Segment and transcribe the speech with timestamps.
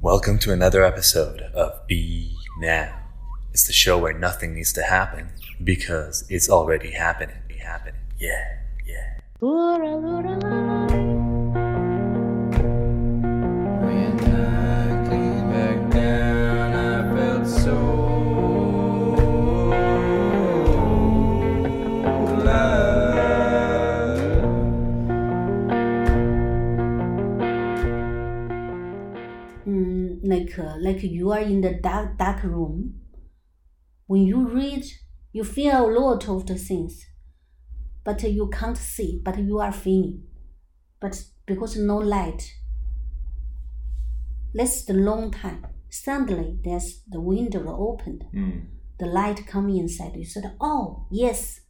[0.00, 3.00] Welcome to another episode of Be Now.
[3.52, 5.30] It's the show where nothing needs to happen
[5.64, 7.34] because it's already happening.
[7.60, 8.00] Happening.
[8.16, 9.18] Yeah, yeah.
[30.58, 33.00] Uh, like you are in the dark dark room.
[34.06, 34.84] When you read,
[35.32, 37.04] you feel a lot of the things,
[38.04, 39.20] but you can't see.
[39.22, 40.24] But you are feeling,
[41.00, 42.54] but because no light.
[44.54, 45.66] That's the long time.
[45.90, 48.24] Suddenly, there's the window opened.
[48.34, 48.66] Mm.
[48.98, 50.16] The light come inside.
[50.16, 51.60] You said, "Oh yes,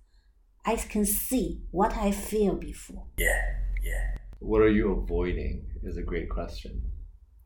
[0.64, 3.42] I can see what I feel before." Yeah,
[3.82, 4.16] yeah.
[4.38, 5.66] What are you avoiding?
[5.82, 6.82] Is a great question.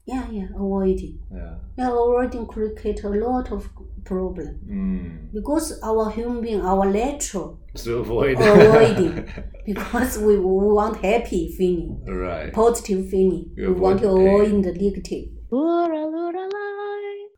[0.04, 1.20] Yeah, yeah, avoiding.
[1.32, 1.54] Yeah.
[1.78, 3.68] Yeah, avoiding could create a lot of
[4.04, 4.58] problem.
[4.68, 5.32] Mm.
[5.32, 8.36] because our human being, our nature So avoid.
[8.40, 9.28] avoiding
[9.66, 12.52] because we, we want happy feeling, right.
[12.52, 13.52] positive feeling.
[13.56, 14.64] You we want to avoid pain.
[14.64, 15.28] avoid the negative.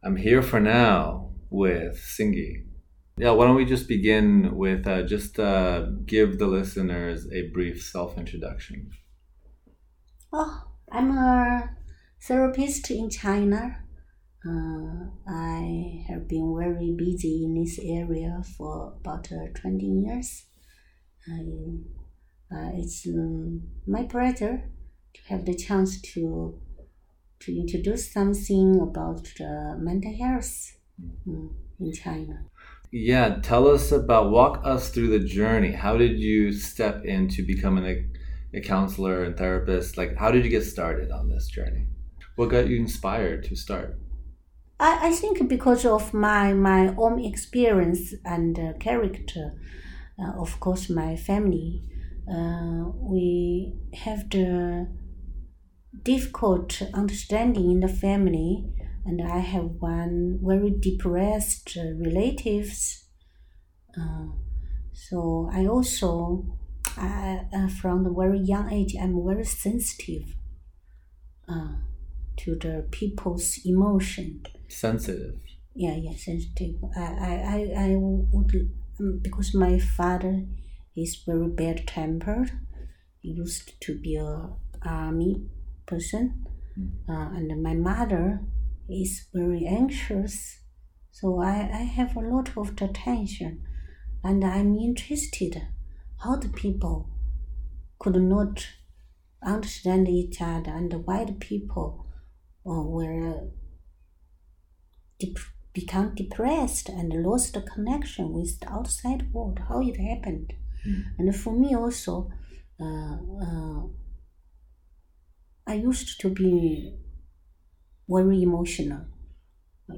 [0.04, 2.64] I'm here for now with Singi.
[3.16, 7.82] Yeah, why don't we just begin with uh, just uh, give the listeners a brief
[7.82, 8.90] self introduction?
[10.32, 11.70] Oh, I'm a
[12.26, 13.84] therapist in China.
[14.46, 20.46] Uh, I have been very busy in this area for about uh, 20 years.
[21.28, 24.70] Uh, it's um, my pleasure
[25.14, 26.60] to have the chance to
[27.40, 30.76] to introduce something about the mental health
[31.28, 31.50] mm,
[31.80, 32.46] in China.
[32.90, 35.72] Yeah, tell us about, walk us through the journey.
[35.72, 39.98] How did you step into becoming a, a counselor and therapist?
[39.98, 41.88] Like, how did you get started on this journey?
[42.36, 43.96] What got you inspired to start?
[44.80, 49.54] I, I think because of my, my own experience and uh, character,
[50.18, 51.82] uh, of course, my family,
[52.30, 54.88] uh, we have the
[56.02, 58.72] difficult understanding in the family,
[59.06, 63.04] and I have one very depressed uh, relatives.
[63.96, 64.26] Uh,
[64.92, 66.58] so I also,
[66.96, 70.34] I, from the very young age, I'm very sensitive
[71.48, 71.76] uh,
[72.38, 74.42] to the people's emotion.
[74.68, 75.36] Sensitive.
[75.74, 76.76] yeah yeah sensitive.
[76.96, 78.52] I i i, I would
[79.00, 80.44] um, because my father
[80.96, 82.50] is very bad tempered.
[83.20, 84.50] He used to be a
[84.84, 85.46] army
[85.86, 86.44] person.
[87.08, 88.40] Uh, and my mother
[88.88, 90.60] is very anxious.
[91.10, 93.62] So I, I have a lot of the tension.
[94.22, 95.62] And i'm interested
[96.22, 97.10] how the people
[97.98, 98.66] could not
[99.42, 102.03] understand each other and why the people
[102.66, 103.48] uh, were
[105.18, 109.58] dep- become depressed and lost the connection with the outside world.
[109.68, 110.52] How it happened.
[111.18, 112.30] And for me also
[112.78, 113.82] uh, uh,
[115.66, 116.94] i used to be
[118.08, 119.04] very emotional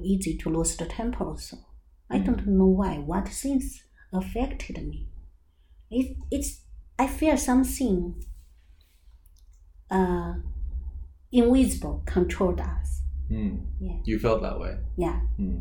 [0.03, 1.57] easy to lose the temper also.
[2.09, 2.97] I don't know why.
[2.99, 5.07] What things affected me?
[5.91, 6.61] It, it's
[6.99, 8.23] i feel something
[9.91, 10.33] uh,
[11.31, 13.57] invisible controlled us Hmm.
[13.79, 14.77] yeah You felt that way.
[14.97, 15.57] yeah Hmm.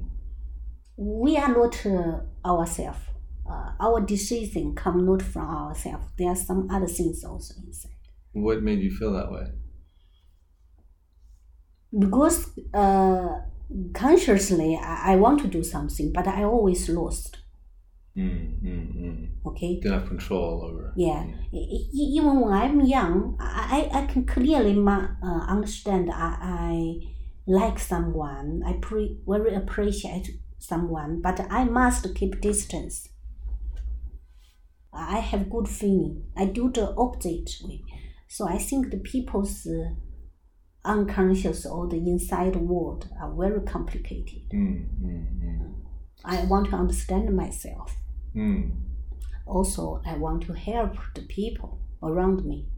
[0.96, 3.00] we are not uh, ourselves.
[3.48, 6.06] Uh, our decision come not from ourselves.
[6.18, 7.92] There are some other things also inside.
[8.32, 9.46] What made you feel that way?
[11.96, 13.28] Because uh,
[13.94, 17.38] consciously, I, I want to do something, but I always lost.
[18.16, 19.28] Mm, mm, mm.
[19.44, 19.78] Okay.
[19.80, 20.92] Didn't have control over.
[20.96, 21.26] Yeah.
[21.52, 26.10] E- Even when I'm young, I, I I can clearly ma- uh, understand.
[26.10, 27.00] I, I
[27.46, 28.62] like someone.
[28.66, 33.08] I pre- very appreciate someone, but I must keep distance.
[34.92, 36.24] I have good feeling.
[36.36, 37.82] I do the opposite way.
[38.28, 39.90] So I think the people's uh,
[40.84, 44.48] unconscious or the inside world are very complicated.
[44.52, 45.74] Mm, mm, mm.
[46.24, 47.94] I want to understand myself.
[48.36, 48.82] Mm.
[49.46, 52.68] Also, I want to help the people around me.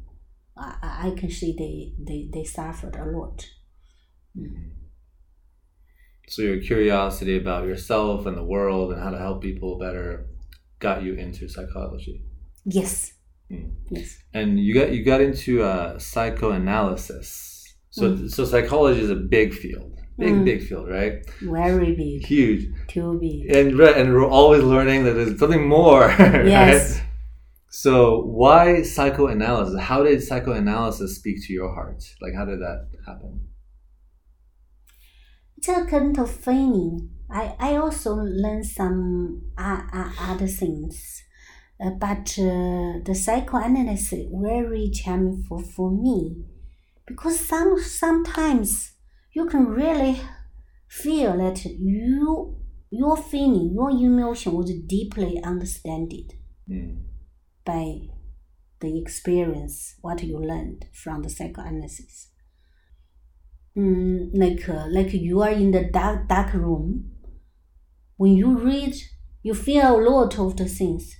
[0.56, 3.46] I, I can see they, they, they suffered a lot.
[6.28, 10.26] So your curiosity about yourself and the world and how to help people better
[10.78, 12.22] got you into psychology.
[12.64, 13.12] Yes.
[13.50, 13.72] Mm.
[13.90, 14.18] Yes.
[14.34, 17.74] And you got you got into uh, psychoanalysis.
[17.90, 20.44] So so psychology is a big field, big Mm.
[20.44, 21.14] big field, right?
[21.40, 22.24] Very big.
[22.26, 22.62] Huge.
[22.88, 23.38] Too big.
[23.56, 26.04] And and we're always learning that there's something more.
[26.18, 26.96] Yes.
[26.96, 27.04] Right?
[27.70, 29.78] So why psychoanalysis?
[29.90, 32.02] How did psychoanalysis speak to your heart?
[32.22, 33.32] Like how did that happen?
[35.56, 37.10] It's a kind of feeling.
[37.30, 41.22] I, I also learned some uh, uh, other things.
[41.80, 46.44] Uh, but uh, the psychoanalysis very charming for, for me
[47.06, 48.92] because some sometimes
[49.32, 50.20] you can really
[50.88, 52.56] feel that you
[52.90, 56.34] your feeling your emotion was deeply understood
[56.70, 57.02] Mm.
[57.64, 58.00] by
[58.80, 62.28] the experience what you learned from the psychoanalysis.
[63.76, 67.12] Mm, like uh, like you are in the dark dark room.
[68.16, 68.94] When you read
[69.42, 71.14] you feel a lot of the things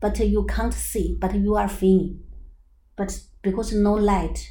[0.00, 2.22] but you can't see but you are feeling.
[2.96, 4.50] But because no light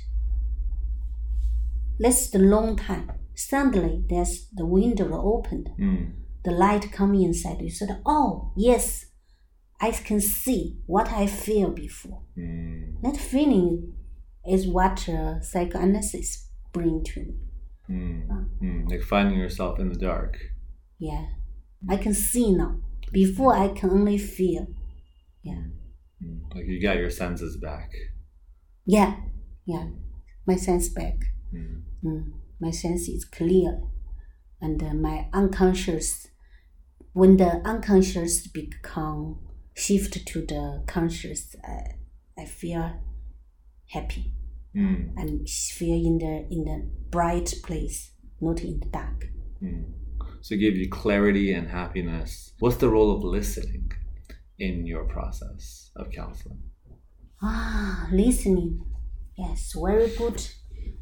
[2.04, 6.04] that's a long time suddenly there's the window opened Mm.
[6.46, 8.86] the light coming inside you said oh yes
[9.88, 10.62] i can see
[10.94, 13.02] what i feel before Mm.
[13.06, 13.72] that feeling
[14.56, 16.30] is what uh, psychoanalysis
[16.76, 17.34] bring to me
[17.90, 18.48] Mm.
[18.62, 18.90] Mm.
[18.92, 20.34] Like finding yourself in the dark.
[21.10, 21.26] yeah
[21.94, 22.72] i can see now
[23.12, 24.64] before i can only feel
[25.50, 25.64] yeah
[26.24, 26.40] Mm.
[26.56, 27.90] Like you got your senses back.
[28.96, 29.12] yeah
[29.74, 29.88] yeah
[30.50, 31.18] my sense back
[31.54, 31.82] Mm.
[32.04, 33.82] Mm, my sense is clear
[34.62, 36.28] and uh, my unconscious
[37.14, 39.40] when the unconscious become
[39.76, 41.96] shift to the conscious I,
[42.42, 43.00] I feel
[43.90, 44.34] happy
[44.76, 45.14] Mm.
[45.18, 48.12] and feel in the in the bright place
[48.42, 49.28] not in the dark
[49.62, 49.94] Mm.
[50.42, 52.54] So give you clarity and happiness.
[52.60, 53.92] What's the role of listening
[54.60, 56.64] in your process of counseling?
[57.42, 58.82] ah listening
[59.38, 60.40] yes very good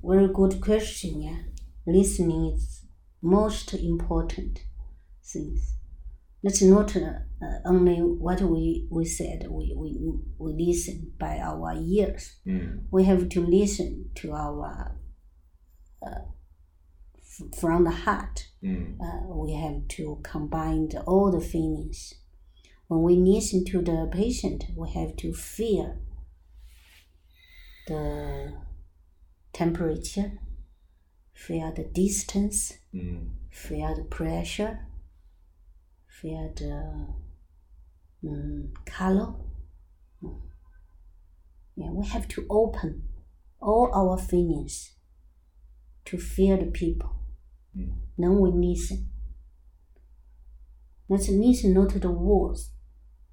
[0.04, 1.38] very good question yeah.
[1.86, 2.86] Listening is
[3.22, 4.60] most important
[5.24, 5.76] things.
[6.44, 7.10] That's not uh,
[7.66, 10.00] only what we, we said we, we,
[10.40, 12.38] we listen by our ears.
[12.48, 12.84] Mm.
[12.92, 14.96] we have to listen to our
[16.06, 16.26] uh,
[17.18, 18.48] f- from the heart.
[18.64, 18.98] Mm.
[19.00, 22.16] uh, we have to combine the, all the feelings.
[22.88, 25.98] When we listen to the patient we have to feel
[27.88, 28.54] the
[29.54, 30.40] temperature
[31.34, 33.30] feel the distance Mm.
[33.50, 34.86] feel the pressure
[36.08, 37.08] feel the
[38.24, 39.34] mm, color.
[41.76, 43.04] Yeah we have to open
[43.60, 44.92] all our feelings
[46.06, 47.16] to feel the people.
[47.76, 47.94] Mm.
[48.18, 49.10] then we listen.
[51.08, 52.72] Let's listen not to the words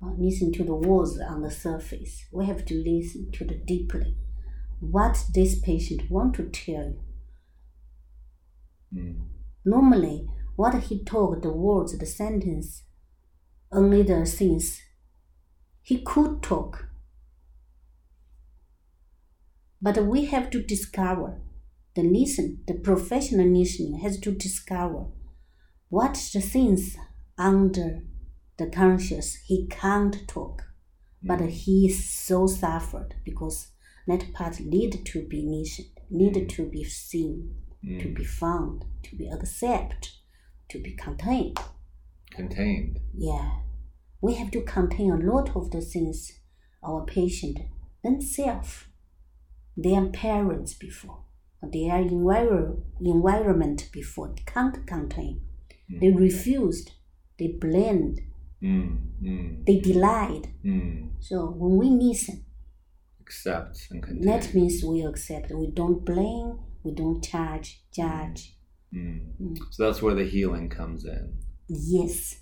[0.00, 2.26] listen to the words on the surface.
[2.32, 4.16] We have to listen to the deeply
[4.80, 7.00] what this patient want to tell you
[8.94, 9.20] Mm.
[9.64, 12.84] Normally, what he talked, the words, the sentence,
[13.70, 14.80] only the things
[15.82, 16.88] he could talk.
[19.80, 21.40] But we have to discover,
[21.94, 25.06] the listen, the professional listening has to discover
[25.88, 26.96] what the things
[27.36, 28.02] under
[28.56, 30.64] the conscious he can't talk,
[31.22, 33.68] but he is so suffered because
[34.08, 35.42] that part need to be
[36.10, 38.14] need to be seen to Mm.
[38.16, 40.08] be found, to be accepted,
[40.70, 41.58] to be contained.
[42.30, 42.98] Contained.
[43.14, 43.60] Yeah,
[44.20, 46.40] we have to contain a lot of the things
[46.82, 47.58] our patient
[48.02, 48.86] themselves,
[49.76, 51.20] their parents before,
[51.62, 55.40] their envir- environment before can't contain.
[56.00, 56.90] They refused,
[57.38, 58.20] they blamed,
[58.60, 58.98] Mm.
[59.22, 59.64] Mm.
[59.66, 60.48] they denied.
[60.64, 61.10] Mm.
[61.20, 62.44] So when we listen,
[63.28, 65.52] Accept and that means we accept.
[65.52, 68.56] We don't blame, we don't charge, judge.
[68.94, 69.32] Mm.
[69.38, 69.58] Mm.
[69.70, 71.36] So that's where the healing comes in.
[71.68, 72.36] Yes,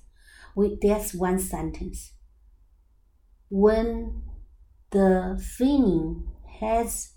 [0.54, 2.12] we, that's one sentence.
[3.48, 4.22] When
[4.92, 6.28] the feeling
[6.60, 7.14] has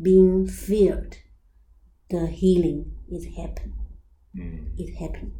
[0.00, 1.18] been filled,
[2.08, 3.74] the healing is happen.
[4.34, 4.72] Mm.
[4.78, 5.34] It happen.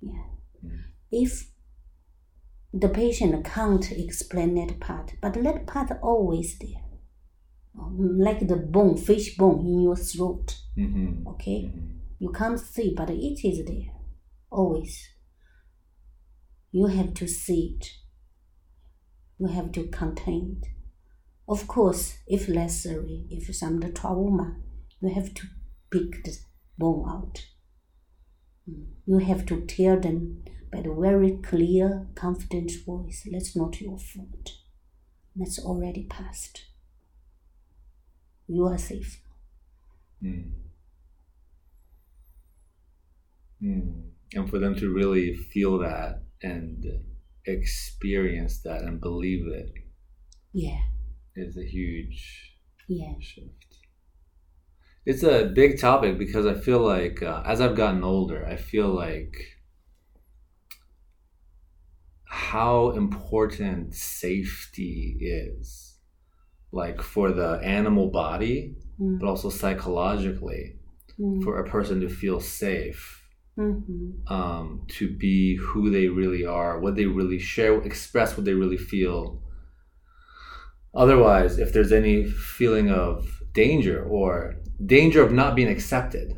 [0.00, 0.24] Yeah.
[0.64, 0.80] Mm.
[1.12, 1.50] If
[2.72, 6.82] the patient can't explain that part, but that part always there,
[7.78, 10.56] Um, like the bone, fish bone in your throat.
[10.76, 11.26] Mm-hmm.
[11.28, 11.64] Okay.
[11.64, 11.98] Mm-hmm.
[12.18, 13.92] You can't see, but it is there,
[14.50, 15.08] always.
[16.72, 17.86] You have to see it.
[19.38, 20.68] You have to contain it.
[21.48, 24.56] Of course, if necessary, if some the trauma,
[25.00, 25.46] you have to
[25.90, 26.36] pick the
[26.76, 27.46] bone out.
[28.68, 28.86] Mm.
[29.06, 34.58] You have to tear them by the very clear, confident voice, that's not your fault.
[35.36, 36.66] That's already past.
[38.48, 39.22] You are safe.
[40.22, 40.68] Mm.
[43.62, 44.12] Mm.
[44.34, 46.84] And for them to really feel that and
[47.46, 49.70] experience that and believe it
[50.52, 50.82] Yeah,
[51.36, 52.58] is a huge
[52.88, 53.14] yeah.
[53.20, 53.78] shift.
[55.04, 58.88] It's a big topic because I feel like uh, as I've gotten older, I feel
[58.94, 59.57] like
[62.28, 65.96] how important safety is,
[66.72, 69.18] like for the animal body, Mm.
[69.20, 70.76] but also psychologically
[71.18, 71.42] Mm.
[71.42, 73.24] for a person to feel safe,
[73.56, 74.30] Mhm.
[74.30, 78.76] um, to be who they really are, what they really share, express what they really
[78.76, 79.42] feel.
[80.94, 86.32] Otherwise, if there's any feeling of danger or danger of not being accepted,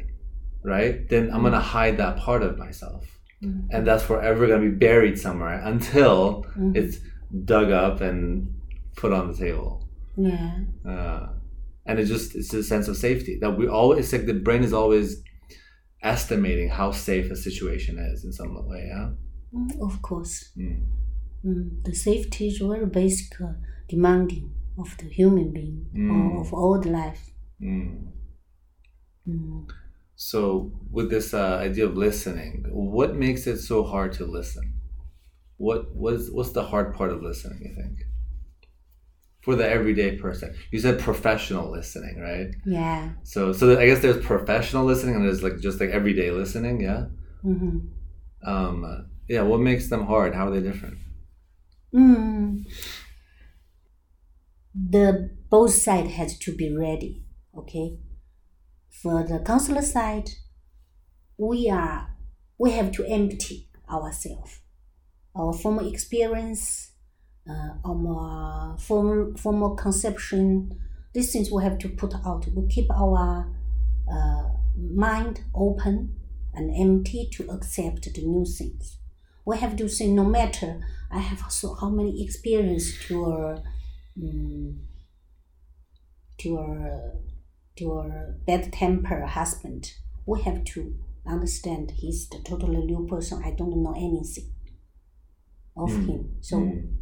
[0.62, 3.19] right, then I'm gonna hide that part of myself.
[3.42, 3.68] Mm.
[3.70, 6.76] And that's forever gonna be buried somewhere until Mhm.
[6.76, 6.98] it's
[7.44, 8.52] dug up and
[8.96, 9.88] put on the table.
[10.16, 10.58] Yeah.
[10.84, 11.28] Uh,
[11.86, 14.62] and it's just it's a sense of safety that we always it's like the brain
[14.62, 15.22] is always
[16.02, 18.84] estimating how safe a situation is in some way.
[18.88, 19.10] Yeah.
[19.54, 20.50] Mm, Of course.
[20.56, 20.82] Mm.
[21.44, 21.82] Mm.
[21.84, 23.54] The safety is very basic uh,
[23.88, 26.10] demanding of the human being Mm.
[26.10, 27.22] or of all the life.
[30.22, 34.74] So with this uh, idea of listening, what makes it so hard to listen?
[35.56, 37.60] What was what's the hard part of listening?
[37.62, 38.00] You think
[39.40, 40.54] for the everyday person?
[40.70, 42.54] You said professional listening, right?
[42.66, 43.12] Yeah.
[43.22, 46.82] So so I guess there's professional listening and there's like just like everyday listening.
[46.82, 47.06] Yeah.
[47.40, 47.78] hmm
[48.44, 49.40] Um, yeah.
[49.40, 50.34] What makes them hard?
[50.34, 50.98] How are they different?
[51.94, 52.66] Mm.
[54.74, 57.24] The both side has to be ready.
[57.56, 57.96] Okay.
[59.02, 60.28] For the counselor side,
[61.38, 62.14] we are
[62.58, 64.60] we have to empty ourselves,
[65.34, 66.92] our former experience,
[67.48, 70.78] uh, our former former conception.
[71.14, 72.46] These things we have to put out.
[72.54, 73.50] We keep our
[74.12, 76.16] uh, mind open
[76.52, 78.98] and empty to accept the new things.
[79.46, 80.78] We have to say, no matter
[81.10, 83.62] I have so how many experience to a,
[84.22, 84.80] um,
[86.36, 86.58] to
[87.88, 89.92] a bad temper husband,
[90.26, 90.94] we have to
[91.26, 93.42] understand he's the totally new person.
[93.44, 94.52] I don't know anything
[95.76, 96.06] of Mm.
[96.08, 96.96] him, so Mm.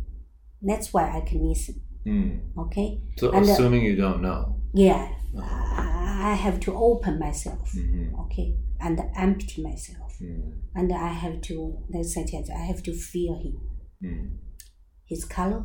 [0.62, 1.80] that's why I can listen.
[2.06, 2.40] Mm.
[2.56, 4.60] Okay, So And, uh, assuming you don't know.
[4.72, 5.96] yeah, I
[6.30, 7.72] I have to open myself.
[7.72, 8.12] Mhm.
[8.24, 10.52] Okay, and empty myself, Mm.
[10.74, 11.56] and I have to
[11.88, 13.56] let's say that I have to feel him.
[14.02, 14.38] Mm.
[15.06, 15.64] His color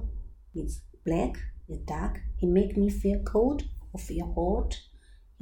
[0.55, 2.19] is black, is dark.
[2.37, 4.71] He make me feel cold or feel hot.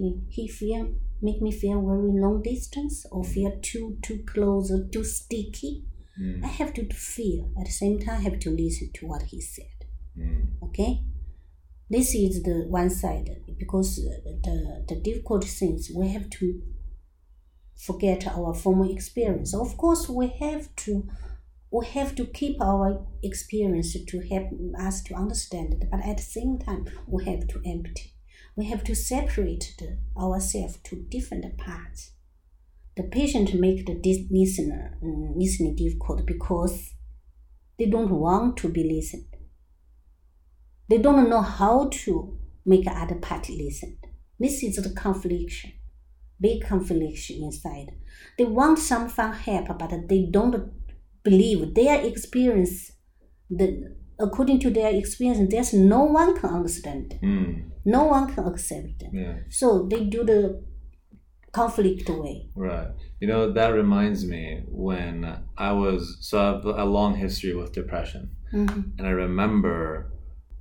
[0.01, 4.88] He, he feel make me feel very long distance or feel too too close or
[4.91, 5.86] too sticky.
[6.20, 6.43] Mm.
[6.43, 8.17] I have to feel at the same time.
[8.17, 9.77] I have to listen to what he said.
[10.17, 10.63] Mm.
[10.63, 11.03] Okay,
[11.89, 13.29] this is the one side
[13.60, 16.62] because uh, the the difficult things we have to
[17.75, 19.53] forget our former experience.
[19.53, 21.08] Of course, we have to
[21.72, 26.24] we have to keep our experience to help us to understand it, but at the
[26.24, 28.11] same time, we have to empty.
[28.55, 32.12] We have to separate the, ourselves to different parts.
[32.98, 36.93] The patient make the dis- listener um, listening difficult because
[37.79, 39.25] they don't want to be listened.
[40.89, 43.98] They don't know how to make other party listen.
[44.38, 45.67] This is the conflict,
[46.39, 47.93] big conflict inside.
[48.38, 50.72] They want some fun help, but they don't
[51.24, 52.91] believe their experience.
[53.50, 57.18] The according to their experience, there's no one can understand.
[57.22, 57.72] Mm.
[57.86, 59.04] No one can accept.
[59.12, 59.38] Yeah.
[59.50, 60.63] So they do the
[61.51, 62.50] conflict way.
[62.56, 62.88] Right.
[63.20, 67.74] You know, that reminds me when I was, so I have a long history with
[67.74, 68.32] depression.
[68.54, 68.98] Mhm.
[68.98, 70.12] And I remember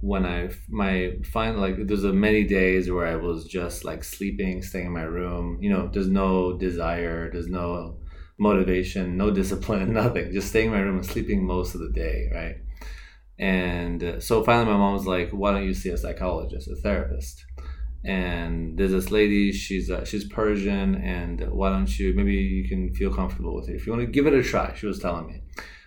[0.00, 4.62] when I, my final, like, there's a many days where I was just like sleeping,
[4.62, 5.59] staying in my room.
[5.61, 7.99] You know, there's no desire, there's no
[8.38, 10.33] motivation, no discipline, nothing.
[10.33, 12.57] Just staying in my room and sleeping most of the day, right?
[13.40, 16.76] And uh, so finally, my mom was like, "Why don't you see a psychologist, a
[16.76, 17.47] therapist?"
[18.04, 19.50] And there's this lady.
[19.50, 22.12] She's uh, she's Persian, and why don't you?
[22.12, 24.75] Maybe you can feel comfortable with it if you want to give it a try.
[24.75, 25.40] She was telling me.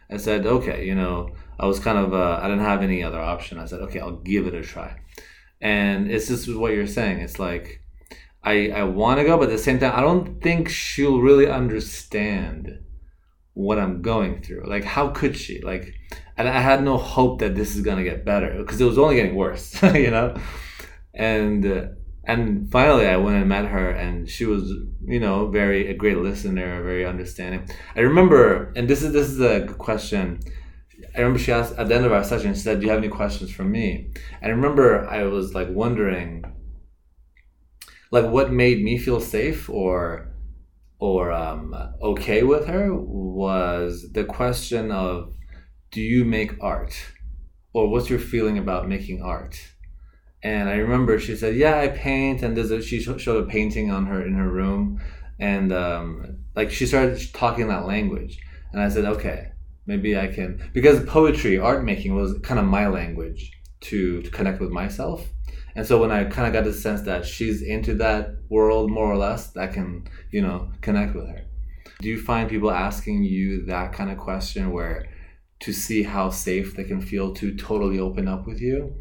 [0.10, 1.30] I said, "Okay." You know,
[1.60, 3.60] I was kind of uh, I didn't have any other option.
[3.60, 5.00] I said, "Okay, I'll give it a try."
[5.62, 7.20] And it's just what you're saying.
[7.20, 7.82] It's like
[8.44, 11.48] I I want to go, but at the same time, I don't think she'll really
[11.48, 12.80] understand
[13.54, 14.64] what I'm going through.
[14.68, 15.62] Like, how could she?
[15.62, 15.94] Like,
[16.38, 19.16] and I had no hope that this is gonna get better because it was only
[19.16, 20.36] getting worse, you know.
[21.14, 21.86] And uh,
[22.26, 24.72] and finally, I went and met her, and she was,
[25.06, 27.70] you know, very a great listener, very understanding.
[27.96, 30.40] I remember, and this is this is a question.
[31.16, 32.54] I remember she asked at the end of our session.
[32.54, 34.12] She said, "Do you have any questions for me?"
[34.42, 36.46] And I remember I was like wondering,
[38.12, 40.30] like, what made me feel safe or
[41.00, 45.34] or um, okay with her was the question of
[45.94, 46.94] do you make art
[47.74, 49.56] or what's your feeling about making art
[50.44, 53.48] And I remember she said, "Yeah, I paint." And there's a, she sho- showed a
[53.48, 55.00] painting on her in her room,
[55.40, 56.06] and um,
[56.58, 58.34] like she started talking that language.
[58.72, 59.40] And I said, "Okay,
[59.88, 63.42] maybe I can," because poetry, art making was kind of my language
[63.88, 65.20] to to connect with myself.
[65.76, 69.10] And so when I kind of got the sense that she's into that world more
[69.14, 69.88] or less, I can
[70.36, 71.42] you know connect with her.
[72.02, 75.08] Do you find people asking you that kind of question where
[75.64, 78.96] to see how safe they can feel to totally open up with you?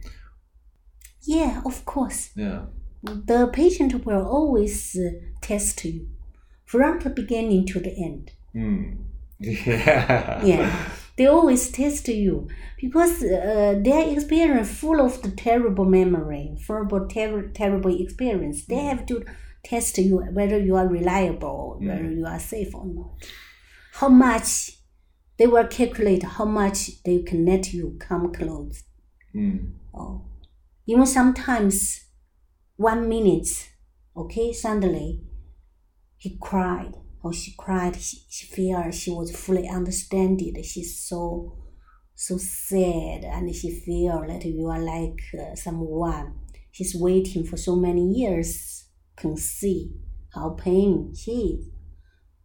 [1.23, 2.31] Yeah, of course.
[2.37, 2.67] Yeah.
[3.03, 6.09] The patient will always uh, test you
[6.65, 8.31] from the beginning to the end.
[8.53, 8.83] Hmm.
[9.41, 10.45] Yeah.
[10.45, 12.49] Yeah, they always test you
[12.81, 18.67] because uh, their experience full of the terrible memory, of ter- terrible experience.
[18.67, 19.25] They have to
[19.65, 23.11] test you whether you are reliable, whether you are safe or not.
[23.95, 24.82] How much
[25.43, 28.85] they will calculate how much they can let you come close.
[29.33, 29.73] Hmm.
[29.93, 30.25] Oh,
[30.87, 32.05] even sometimes
[32.77, 33.49] one minute,
[34.17, 35.25] okay, suddenly
[36.17, 36.95] he cried
[37.25, 37.97] or she cried.
[37.97, 40.41] She, she felt she was fully understood.
[40.65, 41.59] She's so
[42.15, 46.35] so sad, and she feel that you are like uh, someone
[46.71, 48.85] she's waiting for so many years
[49.17, 49.91] can see
[50.33, 51.69] how pain she is.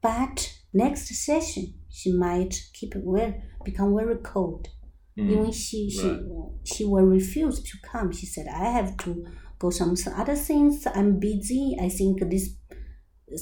[0.01, 4.67] But next session, she might keep very become very cold.
[5.15, 5.31] Hmm.
[5.31, 6.21] Even she she right.
[6.63, 8.11] she will refuse to come.
[8.11, 9.25] She said, "I have to
[9.57, 10.85] go some other things.
[10.97, 11.75] I'm busy.
[11.81, 12.45] I think this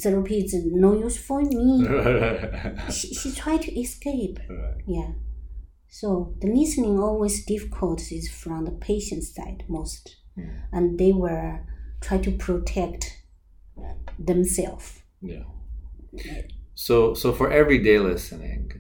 [0.02, 0.54] therapy is
[0.86, 1.70] no use for me."
[2.98, 4.40] she, she tried to escape.
[4.50, 4.82] Right.
[4.88, 5.12] Yeah.
[5.90, 6.08] So
[6.42, 10.04] the listening always difficult is from the patient side most,
[10.36, 10.56] Hmm.
[10.76, 11.60] and they will
[12.06, 13.04] try to protect
[14.18, 14.88] themselves.
[15.22, 15.44] Yeah.
[16.76, 18.72] So so for everyday listening,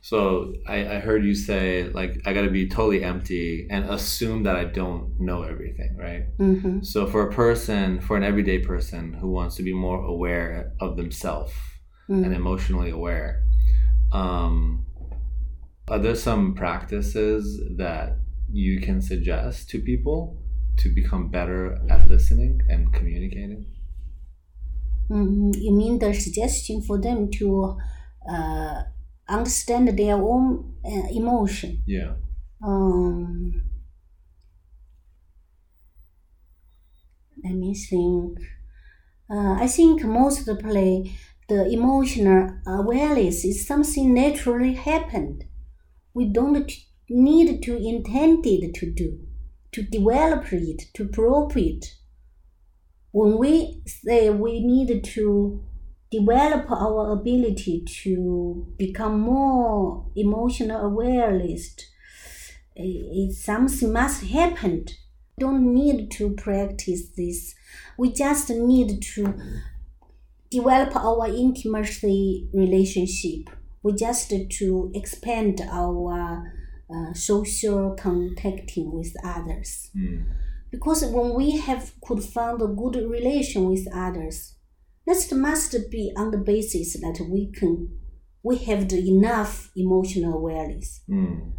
[0.00, 4.56] so I, I heard you say like I gotta be totally empty and assume that
[4.56, 6.24] I don't know everything, right?
[6.38, 10.72] hmm So for a person, for an everyday person who wants to be more aware
[10.80, 11.52] of themselves
[12.24, 13.44] and emotionally aware,
[14.12, 14.84] um,
[15.88, 18.16] are there some practices that
[18.50, 20.36] you can suggest to people
[20.78, 23.66] to become better at listening and communicating?
[25.08, 27.76] Hmm You mean the suggestion for them to
[28.30, 28.82] uh,
[29.28, 31.82] understand their own uh, emotion?
[31.86, 32.14] Yeah.
[32.62, 33.62] Um,
[37.44, 38.38] let me think.
[39.30, 41.12] Uh, I think most of the play,
[41.48, 45.44] the emotional awareness is something naturally happened.
[46.14, 46.70] We don't
[47.10, 49.20] need to intend it to do,
[49.72, 51.94] to develop it, to prove it.
[53.12, 55.64] When we say we need to
[56.10, 61.76] develop our ability to become more emotional awareness,
[62.74, 64.86] it, something must happen.
[65.38, 67.54] Don't need to practice this.
[67.96, 69.34] We just need to
[70.50, 73.50] develop our intimacy relationship.
[73.82, 76.52] We just to expand our
[76.90, 79.90] uh, social contacting with others.
[79.96, 80.24] Mm.
[80.70, 84.54] Because when we have could found a good relation with others,
[85.06, 87.98] that must be on the basis that we can
[88.42, 91.02] we have the enough emotional awareness.
[91.08, 91.52] Mm.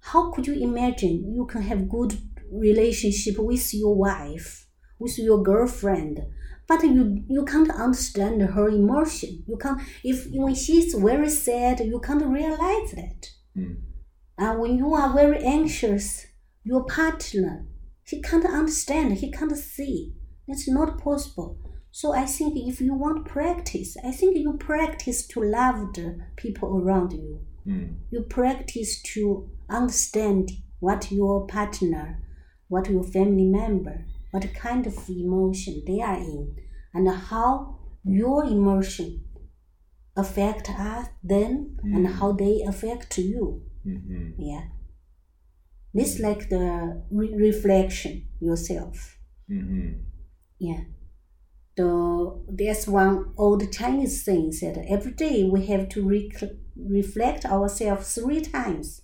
[0.00, 2.16] How could you imagine you can have good
[2.50, 4.66] relationship with your wife,
[4.98, 6.20] with your girlfriend,
[6.68, 9.44] but you you can't understand her emotion.
[9.46, 13.30] You can't if when she's very sad, you can't realize that.
[13.56, 13.76] Mm.
[14.38, 16.26] And when you are very anxious,
[16.64, 17.66] your partner
[18.06, 20.14] he can't understand, he can't see.
[20.46, 21.58] That's not possible.
[21.90, 26.78] So I think if you want practice, I think you practice to love the people
[26.80, 27.40] around you.
[27.66, 27.96] Mm.
[28.10, 32.22] You practice to understand what your partner,
[32.68, 36.54] what your family member, what kind of emotion they are in,
[36.94, 39.22] and how your emotion
[40.16, 42.12] affect us them and Mm.
[42.18, 43.62] how they affect you.
[43.84, 44.64] hmm Yeah.
[45.96, 49.18] This like the re- reflection yourself.
[49.48, 49.88] hmm
[50.58, 50.84] Yeah.
[51.76, 56.32] The there's one old Chinese saying that every day we have to re-
[56.76, 59.02] reflect ourselves three times.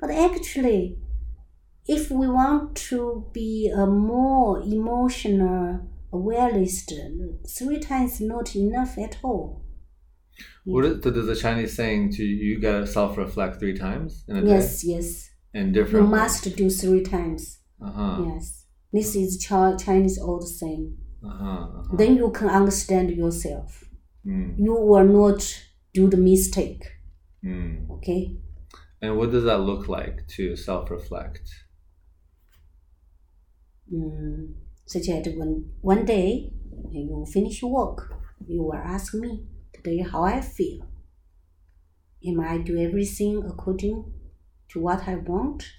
[0.00, 0.98] But actually,
[1.86, 6.86] if we want to be a more emotional awareness,
[7.48, 9.64] three times not enough at all.
[10.64, 14.36] What is, so there's a Chinese saying to you gotta self reflect three times in
[14.36, 15.30] a Yes, yes.
[15.30, 17.60] day in You different must do three times.
[17.80, 18.24] Uh huh.
[18.26, 18.66] Yes.
[18.92, 20.98] This is Chi- Chinese old saying.
[21.22, 21.46] Uh huh.
[21.46, 21.96] Uh-huh.
[21.96, 23.84] Then you can understand yourself.
[24.26, 24.58] Mm.
[24.58, 25.40] You will not
[25.92, 26.84] do the mistake.
[27.44, 27.88] Mm.
[27.90, 28.36] Okay.
[29.00, 31.48] And what does that look like to self reflect?
[33.90, 34.54] mm,
[34.86, 36.52] such as when one day
[36.90, 38.12] you finish work,
[38.46, 40.86] you will ask me today how I feel.
[42.26, 44.12] Am I do everything according
[44.70, 45.72] to what I want,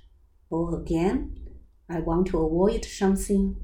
[0.50, 1.50] or again,
[1.90, 3.56] I want to avoid something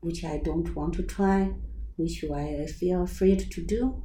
[0.00, 1.54] which I don't want to try,
[1.96, 4.02] which I feel afraid to do.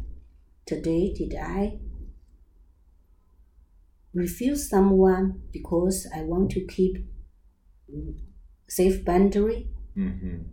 [0.65, 1.79] Today, did I
[4.13, 7.05] refuse someone because I want to keep
[8.67, 9.69] safe boundary?
[9.95, 10.43] hmm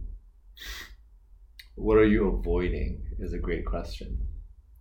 [1.75, 3.03] What are you avoiding?
[3.19, 4.27] Is a great question.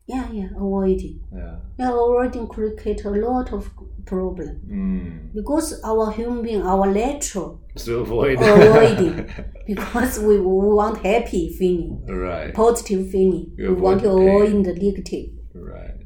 [0.07, 1.19] Yeah, yeah, avoiding.
[1.33, 1.55] Yeah.
[1.79, 3.69] Yeah, avoiding create a lot of
[4.05, 5.33] problem Mm.
[5.33, 8.37] because our human being, our nature, To avoid.
[8.41, 9.27] Avoiding.
[9.67, 12.53] because we, we want happy feeling, right.
[12.53, 13.53] positive feeling.
[13.57, 14.63] You we want to avoid pain.
[14.63, 15.29] the negative.
[15.55, 16.01] Right.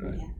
[0.00, 0.18] Right.
[0.20, 0.32] Yeah.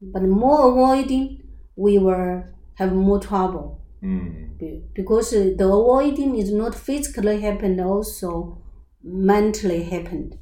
[0.00, 1.42] But more avoiding,
[1.76, 4.94] we will have more trouble Mm.
[4.94, 8.62] Because uh, the avoiding is not physically happened, also
[9.02, 10.38] mentally happened.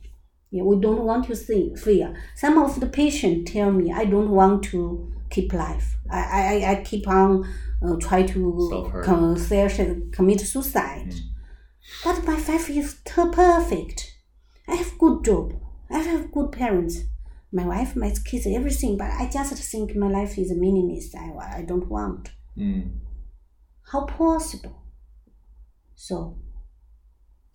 [0.65, 2.15] We don't want to see, fear.
[2.35, 5.97] Some of the patients tell me, I don't want to keep life.
[6.11, 7.49] I, I, I keep on
[7.83, 9.37] uh, try to com-
[10.13, 11.11] commit suicide.
[11.11, 11.21] Mm.
[12.05, 14.17] But my life is t- perfect.
[14.69, 15.53] I have good job.
[15.91, 17.03] I have good parents.
[17.53, 18.97] My wife, my kids, everything.
[18.97, 21.15] But I just think my life is meaningless.
[21.15, 22.31] I, I don't want.
[22.57, 22.99] Mm.
[23.93, 24.83] How possible?
[25.95, 26.39] So,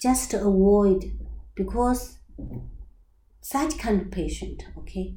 [0.02, 1.12] just avoid
[1.56, 2.18] because
[3.42, 5.16] such kind of patient, okay,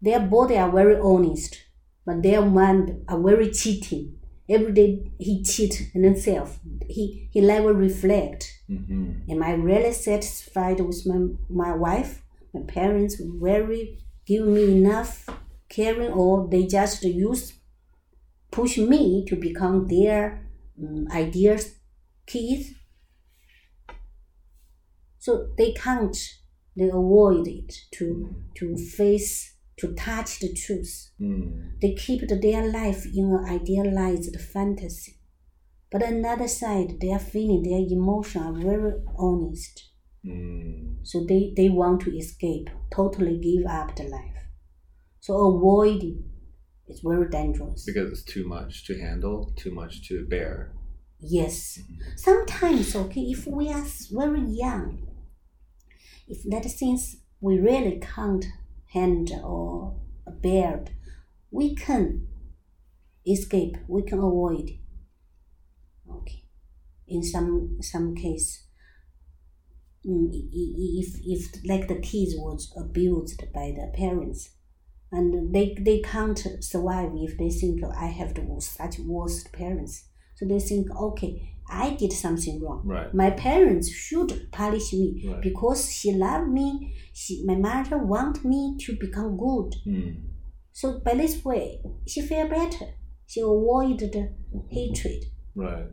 [0.00, 1.64] their body are very honest,
[2.04, 4.18] but their mind are very cheating.
[4.48, 6.60] Every day he cheat himself.
[6.88, 8.52] He he never reflect.
[8.68, 12.22] hmm Am I really satisfied with my, my wife?
[12.54, 15.28] My parents very give me enough
[15.68, 17.54] caring, or they just use
[18.50, 20.46] push me to become their
[20.80, 21.58] um, ideal
[22.26, 22.72] kids.
[25.18, 26.16] So they can't.
[26.76, 31.10] They avoid it to to face to touch the truth.
[31.20, 31.80] Mm.
[31.80, 35.18] They keep their life in an idealized fantasy.
[35.90, 39.90] But another side, their feeling, their emotion are very honest.
[40.24, 40.96] Mm.
[41.02, 44.44] So they, they want to escape, totally give up the life.
[45.20, 46.24] So avoiding
[46.88, 47.84] is very dangerous.
[47.84, 50.72] Because it's too much to handle, too much to bear.
[51.20, 51.78] Yes.
[52.16, 55.05] Sometimes, okay, if we are very young,
[56.26, 58.44] if that things we really can't
[58.92, 60.84] handle or bear,
[61.50, 62.26] we can
[63.26, 64.70] escape, we can avoid.
[66.10, 66.44] Okay.
[67.08, 68.64] In some some case,
[70.06, 74.50] mm, if if like the kids was abused by the parents,
[75.12, 80.08] and they they can't survive if they think I have the such worst parents.
[80.34, 82.82] So they think, okay, I did something wrong.
[82.84, 83.12] Right.
[83.14, 85.42] My parents should punish me Right.
[85.42, 86.94] because she loved me.
[87.12, 89.74] She, my mother want me to become good.
[89.86, 90.22] Mm.
[90.72, 92.86] So by this way, she feel better.
[93.26, 94.14] She avoided
[94.70, 95.24] hatred,
[95.54, 95.72] Right.
[95.74, 95.88] Right.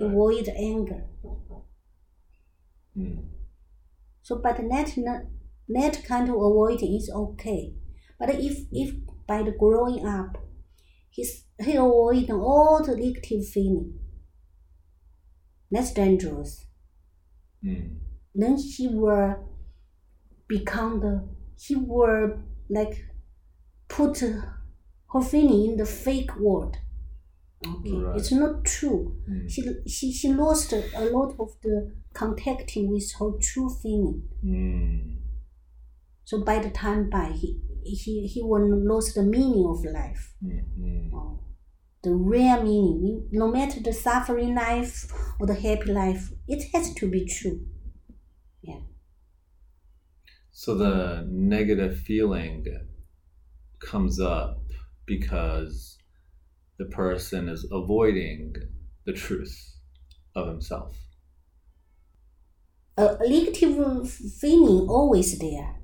[0.00, 1.04] avoid anger.
[2.96, 3.24] Mm.
[4.22, 4.94] So, but that
[5.68, 7.74] that kind of avoiding is okay.
[8.18, 8.94] But if if
[9.26, 10.36] by the growing up,
[11.10, 13.98] he's he avoiding all the negative feeling,
[15.70, 16.66] that's dangerous.
[17.64, 17.96] Mm.
[18.34, 19.48] Then he will
[20.48, 21.28] become the
[21.60, 23.04] he will like
[23.88, 26.76] put her feeling in the fake world.
[27.66, 28.16] Okay, Right.
[28.16, 29.16] it's not true.
[29.28, 29.50] Mm.
[29.50, 34.22] She, she she lost a lot of the contacting with her true feeling.
[34.44, 35.16] Mm.
[36.24, 41.10] So by the time by he he he will lose the meaning of life, Mm.
[41.12, 41.40] Oh,
[42.02, 43.28] the real meaning.
[43.32, 47.66] No matter the suffering life or the happy life, it has to be true.
[48.62, 48.80] Yeah.
[50.50, 52.66] So the negative feeling
[53.80, 54.62] comes up
[55.06, 55.98] because
[56.78, 58.54] the person is avoiding
[59.06, 59.78] the truth
[60.34, 60.98] of himself.
[62.98, 65.80] A a negative feeling always there.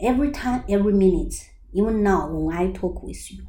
[0.00, 1.50] Every time, every minute.
[1.72, 3.46] Even now, when I talk with you,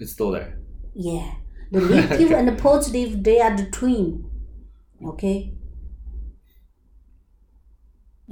[0.00, 0.58] It's still there.
[0.94, 1.36] yeah,
[1.70, 4.30] the negative and the positive they are the twin.
[5.04, 5.54] Okay.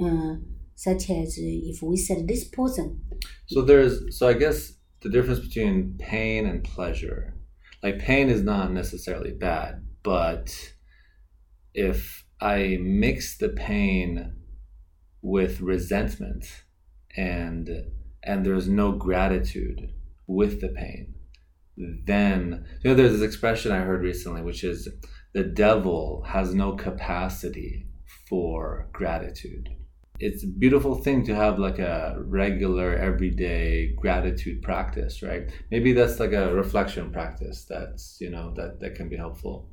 [0.01, 0.35] Uh,
[0.75, 3.01] such as if we said this person
[3.47, 7.35] So there's so I guess the difference between pain and pleasure.
[7.83, 10.73] Like pain is not necessarily bad, but
[11.73, 14.35] if I mix the pain
[15.21, 16.65] with resentment
[17.17, 17.69] and
[18.23, 19.93] and there's no gratitude
[20.27, 21.15] with the pain,
[21.77, 24.87] then you know there's this expression I heard recently, which is
[25.33, 27.87] the devil has no capacity
[28.27, 29.69] for gratitude.
[30.19, 35.51] It's a beautiful thing to have like a regular, everyday gratitude practice, right?
[35.69, 39.69] Maybe that's like a reflection practice that's you know that that can be helpful.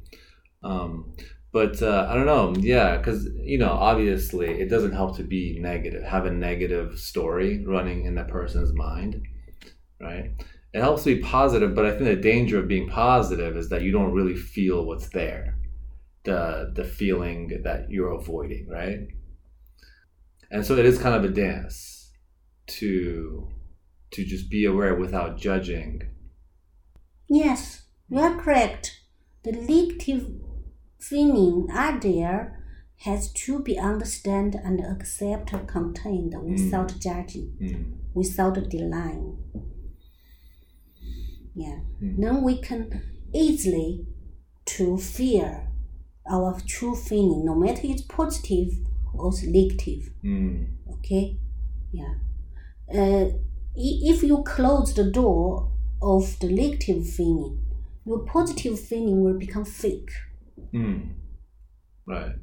[0.63, 1.15] Um,
[1.55, 5.57] but uh, I don't know, yeah, because you know, obviously, it doesn't help to be
[5.61, 9.23] negative, have a negative story running in that person's mind,
[10.01, 10.33] right?
[10.75, 13.83] It helps to be positive, but I think the danger of being positive is that
[13.83, 15.57] you don't really feel what's there,
[16.25, 19.07] the the feeling that you're avoiding, right?
[20.51, 22.11] And so it is kind of a dance
[22.79, 23.49] to
[24.11, 26.03] to just be aware without judging.
[27.29, 29.01] Yes, you are correct.
[29.45, 30.27] The negative
[30.99, 31.67] feeling
[32.01, 32.65] there
[32.99, 37.93] has to be understood and accepted, contained without judging, Mm.
[38.15, 39.39] without denying.
[41.55, 41.79] Yeah.
[42.03, 42.21] Mm.
[42.21, 44.07] Then we can easily
[44.67, 45.67] to feel
[46.31, 48.73] our true feeling, no matter it's positive
[49.13, 50.11] or negative.
[50.25, 50.67] Mm.
[50.95, 51.39] Okay,
[51.93, 52.15] yeah.
[52.93, 53.31] Uh,
[53.77, 55.71] if you close the door
[56.03, 57.61] of the negative feeling,
[58.05, 60.11] your positive feeling will become fake.
[60.73, 61.15] Mm.
[62.07, 62.35] Right.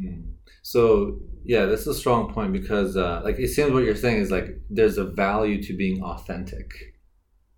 [0.00, 0.32] Mm.
[0.62, 4.30] So yeah, that's a strong point because uh, like it seems what you're saying is
[4.30, 6.94] like there's a value to being authentic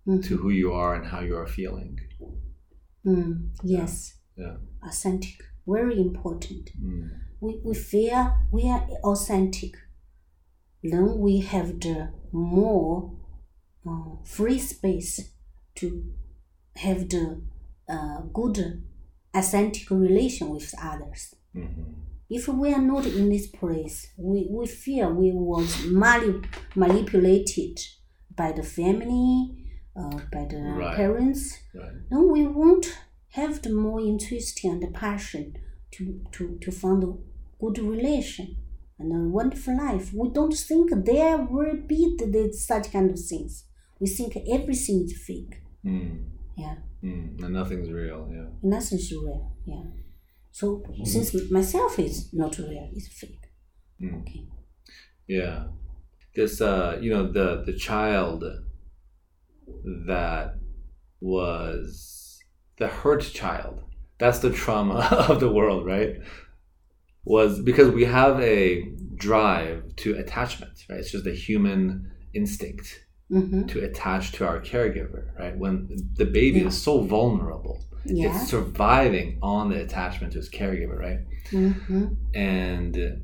[0.07, 0.23] Mhm.
[0.23, 1.99] to who you are and how you are feeling.
[3.05, 4.57] Mm, yes, Yeah.
[4.83, 5.37] authentic,
[5.67, 6.69] very important.
[6.79, 7.09] Mm.
[7.39, 9.73] We, we feel we are authentic,
[10.83, 13.17] then we have the more
[13.87, 15.31] uh, free space
[15.75, 16.03] to
[16.75, 17.41] have the
[17.89, 18.83] uh, good
[19.33, 21.35] authentic relation with others.
[21.55, 21.95] Mhm.
[22.29, 26.41] if we are not in this place, we, we feel we was mani-
[26.75, 27.77] manipulated
[28.37, 29.60] by the family,
[29.95, 30.95] uh, by the Right.
[30.95, 31.91] parents, Right.
[32.09, 32.87] then we won't
[33.29, 35.55] have the more interest and the passion
[35.91, 37.13] to, to, to find a
[37.59, 38.57] good relation
[38.99, 40.13] and a wonderful life.
[40.13, 43.65] We don't think there will be the, the, such kind of things.
[43.99, 45.61] We think everything is fake.
[45.85, 46.25] Mm.
[46.57, 47.41] Yeah, Mm.
[47.43, 48.29] And nothing's real.
[48.31, 48.45] Yeah.
[48.61, 49.51] nothing's real.
[49.65, 49.83] Yeah.
[50.51, 53.45] So since myself is not real, it's fake.
[53.99, 54.21] Mm.
[54.21, 54.45] Okay.
[55.27, 55.67] Yeah.
[56.33, 58.43] Because, uh you know the the child
[60.07, 60.55] that
[61.19, 62.39] was
[62.77, 63.81] the hurt child.
[64.19, 66.17] That's the trauma of the world, right?
[67.23, 68.83] Was because we have a
[69.15, 70.99] drive to attachment, right?
[70.99, 73.67] It's just a human instinct Mm-hmm.
[73.67, 75.57] to attach to our caregiver, right?
[75.57, 76.67] When the baby Yeah.
[76.67, 78.35] is so vulnerable, Yeah.
[78.35, 81.19] it's surviving on the attachment to its caregiver, right?
[81.49, 82.07] Mm-hmm.
[82.35, 83.21] and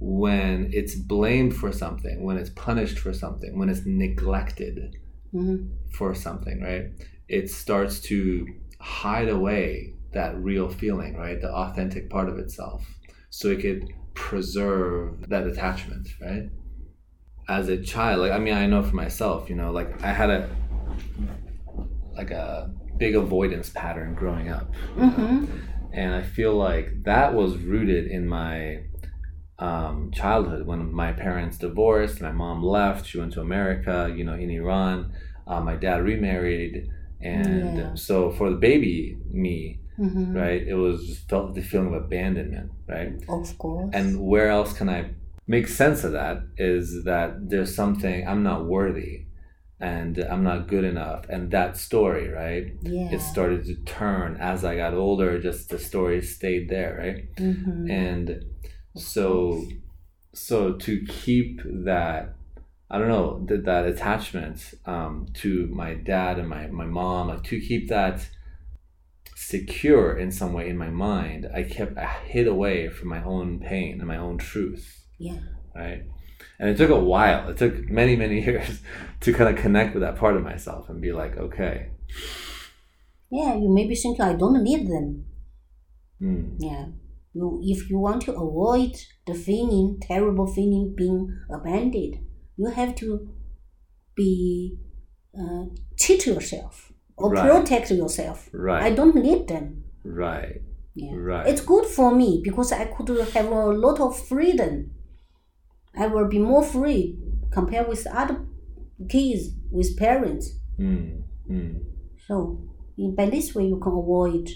[0.00, 4.96] when it's blamed for something when it's punished for something when it's neglected
[5.34, 5.66] Mm-hmm.
[5.92, 6.84] for something right?
[7.28, 8.46] It starts to
[8.80, 11.40] hide away that real feeling right?
[11.40, 12.86] The authentic part of itself.
[13.30, 16.50] So it could preserve that attachment right?
[17.48, 20.30] As a child like i mean i know for myself you know like i had
[20.30, 20.48] a
[22.16, 25.46] like a big avoidance pattern growing up Mm-hmm.
[25.92, 28.80] and I feel like that was rooted in my
[29.58, 32.20] um, childhood when my parents divorced.
[32.20, 34.12] My mom left; she went to America.
[34.14, 35.12] You know, in Iran,
[35.46, 36.88] uh, my dad remarried,
[37.20, 37.94] and Yeah.
[37.94, 40.34] so for the baby me, Mm-hmm.
[40.36, 43.12] right, it was just felt the feeling of abandonment, right?
[43.28, 43.90] Of course.
[43.94, 45.10] And where else can I
[45.46, 46.38] make sense of that?
[46.58, 49.26] Is that there's something I'm not worthy,
[49.78, 52.72] and I'm not good enough, and that story, right?
[52.82, 53.12] yeah.
[53.14, 55.40] it started to turn as I got older.
[55.40, 57.32] Just the story stayed there, right?
[57.36, 57.88] Mm-hmm.
[57.88, 58.44] And
[58.96, 59.66] so,
[60.32, 62.34] so to keep that,
[62.90, 67.44] I don't know, that, that attachment um, to my dad and my my mom, like
[67.44, 68.28] to keep that
[69.36, 73.60] secure in some way in my mind, I kept I hid away from my own
[73.60, 75.38] pain and my own truth, yeah.
[75.74, 76.04] right?
[76.58, 77.48] And it took a while.
[77.48, 78.80] It took many, many years
[79.20, 81.90] to kind of connect with that part of myself and be like, okay,
[83.30, 83.56] Yeah.
[83.56, 85.24] You maybe think I don't need them.
[86.20, 86.86] hmm, Yeah.
[87.34, 88.94] You, if you want to avoid
[89.26, 92.18] the feeling, terrible feeling being abandoned,
[92.56, 93.28] you have to
[94.14, 94.78] be
[95.38, 95.64] uh,
[95.96, 97.50] cheat yourself or Right.
[97.50, 98.48] protect yourself.
[98.52, 99.84] right, I don't need them.
[100.04, 100.60] right.
[100.96, 101.14] Yeah.
[101.16, 101.46] Right.
[101.48, 104.92] It's good for me because I could have a lot of freedom.
[105.96, 107.18] I will be more free
[107.50, 108.46] compared with other
[109.08, 110.52] kids with parents.
[110.78, 111.80] Mm, mm,
[112.28, 112.60] So
[113.16, 114.48] by this way, you can avoid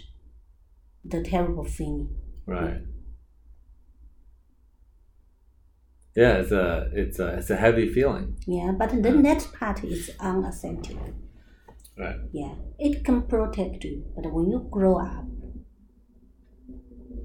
[1.04, 2.08] the terrible feeling.
[2.48, 2.80] Right.
[6.16, 8.36] Yeah, it's a it's a it's a heavy feeling.
[8.46, 10.96] Yeah, but the next part is unauthentic.
[11.96, 12.16] Right.
[12.32, 15.26] Yeah, it can protect you, but when you grow up,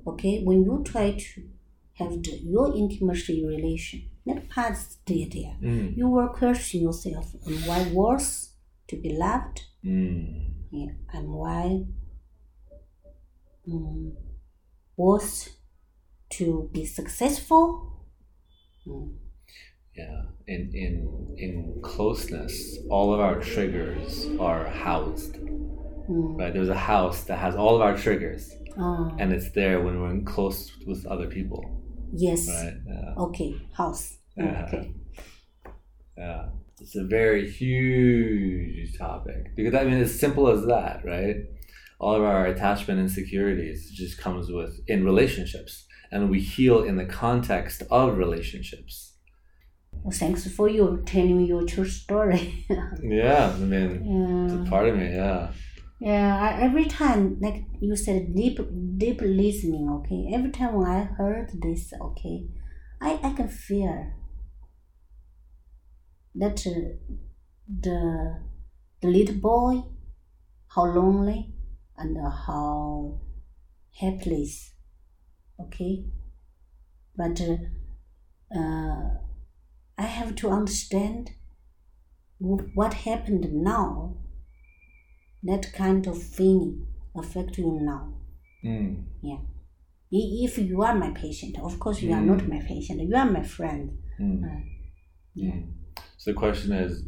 [0.08, 1.44] okay, when you try to
[1.94, 5.58] have the, your intimacy relation, that part stay there.
[5.62, 5.98] Mm.
[5.98, 8.50] You will question yourself, am I worth
[8.88, 9.62] to be loved?
[9.86, 10.52] Mm.
[10.72, 11.84] Yeah, am I
[13.72, 14.14] um,
[15.08, 15.50] worth
[16.38, 17.62] to be successful?
[18.88, 19.16] Mm.
[20.02, 20.22] Yeah.
[20.48, 20.94] In in
[21.46, 21.54] in
[21.92, 22.56] closeness,
[22.89, 25.34] all of our triggers are housed.
[26.10, 26.38] Mm.
[26.39, 26.54] Right.
[26.56, 28.44] There's a house that has all of our triggers,
[28.78, 31.62] Ah, and it's there when we're in close with other people.
[32.28, 32.42] yes.
[32.50, 32.78] Right.
[32.94, 33.24] Yeah.
[33.26, 34.04] Okay, house.
[34.38, 34.66] Yeah.
[34.68, 34.86] Okay.
[36.18, 36.44] Yeah.
[36.82, 41.38] It's a very huge topic because I mean, as simple as that, right?
[42.04, 47.06] All of our attachment insecurities just comes with in relationships, and we heal in the
[47.06, 49.13] context of relationships.
[50.02, 52.66] Well, thanks for you telling me your true story.
[53.02, 53.89] Yeah, I mean,
[54.44, 54.63] it's yeah.
[54.63, 55.16] a part of me.
[55.16, 55.52] Yeah.
[56.02, 58.60] Yeah, I, every time, like you said, deep,
[58.98, 59.89] deep listening.
[59.98, 62.50] Okay, every time when I heard this, okay,
[63.00, 64.12] I, I can feel
[66.36, 67.16] that uh,
[67.86, 68.39] the
[69.00, 69.84] the little boy,
[70.76, 71.54] how lonely
[71.98, 73.20] and how
[73.96, 74.74] helpless.
[75.60, 76.06] Okay,
[77.16, 77.40] but
[78.56, 79.10] uh,
[79.98, 81.32] I have to understand
[82.40, 84.16] what happened now
[85.44, 88.14] that kind of feeling affect you now.
[88.64, 89.04] Mm.
[89.22, 89.38] Yeah.
[90.12, 92.50] If you are my patient, of course you are not Mm.
[92.50, 93.02] my patient.
[93.02, 93.98] You are my friend.
[94.20, 94.44] Mm.
[94.44, 94.62] Uh,
[95.36, 95.52] yeah.
[95.52, 95.74] Mm.
[96.18, 97.04] So the question is,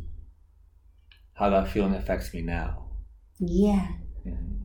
[1.34, 2.86] how that feeling affects me now.
[3.40, 3.88] Yeah.
[4.26, 4.65] Mm.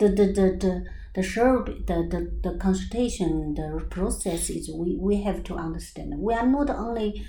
[0.00, 0.84] The the the the
[1.14, 6.14] the sure the, the, the consultation the process is we, we have to understand.
[6.18, 7.24] We are not only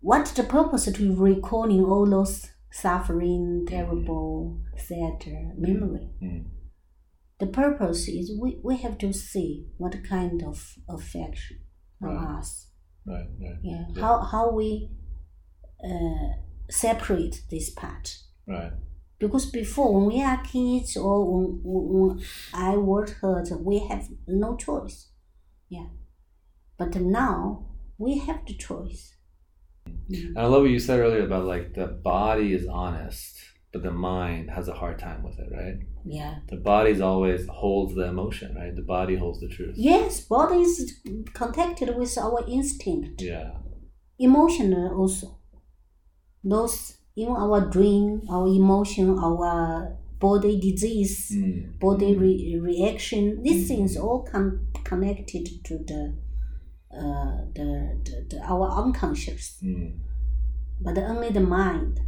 [0.00, 6.08] what's the purpose to recalling all those suffering, terrible, sad uh, memory.
[6.22, 6.44] Mm.
[7.40, 11.58] The purpose is we, we have to see what kind of affection
[12.02, 12.38] on Right.
[12.38, 12.70] us.
[13.06, 13.26] Right.
[13.40, 13.58] Right.
[13.62, 13.84] Yeah.
[13.94, 14.00] Yeah.
[14.00, 14.90] How how we
[15.84, 16.28] uh,
[16.70, 18.16] separate this part.
[18.46, 18.72] Right.
[19.18, 24.56] Because before, when we are kids or when, when I was hurt, we have no
[24.56, 25.08] choice.
[25.68, 25.86] Yeah.
[26.76, 29.14] But now we have the choice.
[30.10, 33.38] And I love what you said earlier about like the body is honest,
[33.72, 35.78] but the mind has a hard time with it, right?
[36.04, 36.36] Yeah.
[36.48, 38.74] The body's always holds the emotion, right?
[38.74, 39.74] The body holds the truth.
[39.76, 41.00] Yes, body is
[41.32, 43.22] connected with our instinct.
[43.22, 43.52] Yeah.
[44.18, 45.38] emotional also.
[46.42, 51.78] Those even our dream, our emotion, our body disease, Mm.
[51.78, 53.68] body re- reaction, these Mm.
[53.68, 56.14] things all come connected to the,
[56.90, 57.68] uh, the,
[58.04, 59.98] the, the our unconscious, Mm.
[60.80, 62.00] but only the mind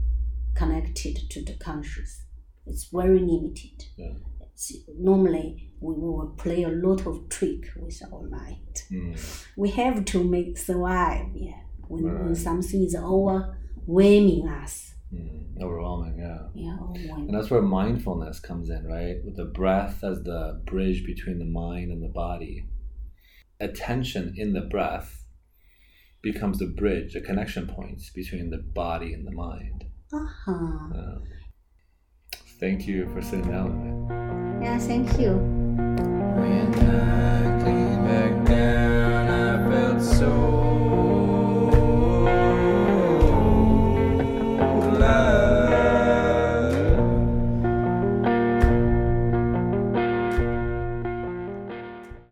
[0.55, 2.23] connected to the conscious.
[2.67, 3.85] It's very limited.
[3.97, 4.15] Yeah.
[4.41, 8.83] It's, normally, we will play a lot of trick with our mind.
[8.91, 9.15] Mm.
[9.57, 11.27] We have to make survive.
[11.35, 14.95] Yeah, when, when something is overwhelming us.
[15.13, 15.63] Mm.
[15.63, 16.39] Overwhelming, yeah.
[16.55, 17.29] Yeah, overwhelming.
[17.29, 19.17] And that's where mindfulness comes in, right?
[19.25, 22.69] With the breath as the bridge between the mind and the body.
[23.61, 25.25] Attention in the breath
[26.23, 29.85] becomes the bridge, the connection points between the body and the mind.
[30.13, 30.53] Uh-huh.
[30.95, 31.19] Uh,
[32.61, 34.67] thank you for sitting down with me.
[34.67, 35.37] Yeah, thank you.
[36.37, 37.46] When I